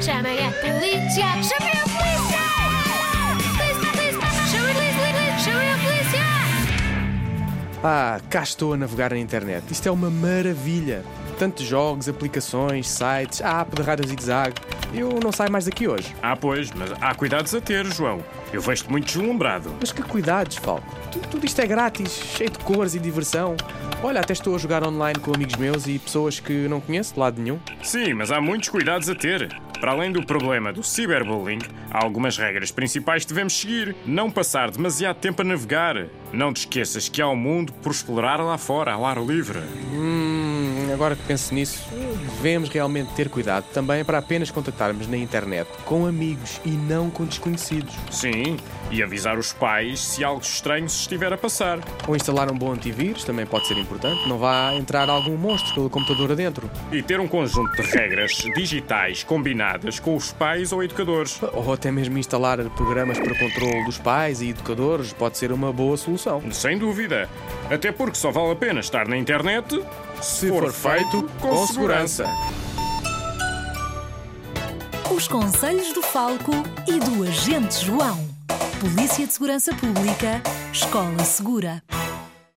[0.00, 1.26] Chamem a polícia!
[1.42, 2.42] Chamem a polícia!
[3.56, 4.28] Polícia, polícia!
[4.50, 5.38] Chamem a polícia!
[5.38, 6.20] Chamem a polícia!
[7.82, 9.64] Ah, cá estou a navegar na internet.
[9.70, 11.04] Isto é uma maravilha.
[11.38, 14.54] Tantos jogos, aplicações, sites, a app de rádio zig-zag.
[14.94, 16.14] Eu não saio mais daqui hoje.
[16.22, 18.22] Ah, pois, mas há cuidados a ter, João.
[18.52, 19.74] Eu vejo-te muito deslumbrado.
[19.80, 20.86] Mas que cuidados, Falco.
[21.12, 23.56] Tu- Tudo isto é grátis, cheio de cores e diversão.
[24.02, 27.20] Olha, até estou a jogar online com amigos meus e pessoas que não conheço de
[27.20, 27.58] lado nenhum.
[27.82, 29.48] Sim, mas há muitos cuidados a ter.
[29.80, 31.58] Para além do problema do ciberbullying,
[31.90, 33.94] há algumas regras principais que devemos seguir.
[34.06, 36.06] Não passar demasiado tempo a navegar.
[36.32, 39.58] Não te esqueças que há um mundo por explorar lá fora, ao ar livre.
[39.92, 41.86] Hum, agora que penso nisso,
[42.36, 47.24] devemos realmente ter cuidado também para apenas contactarmos na internet com amigos e não com
[47.24, 47.94] desconhecidos.
[48.10, 48.56] Sim,
[48.90, 51.80] e avisar os pais se algo estranho se estiver a passar.
[52.06, 54.28] Ou instalar um bom antivírus também pode ser importante.
[54.28, 56.70] Não vá entrar algum monstro pelo computador adentro.
[56.92, 61.40] E ter um conjunto de regras digitais combinadas com os pais ou educadores.
[61.52, 65.96] Ou até mesmo instalar programas para controle dos pais e educadores pode ser uma boa
[65.96, 66.42] solução.
[66.52, 67.28] Sem dúvida.
[67.70, 69.82] Até porque só vale a pena estar na internet
[70.20, 72.25] Se for feito com segurança.
[75.14, 76.52] Os conselhos do Falco
[76.86, 78.26] e do Agente João.
[78.80, 81.82] Polícia de Segurança Pública, Escola Segura.